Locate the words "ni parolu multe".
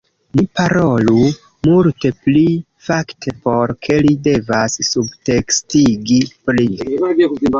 0.37-2.11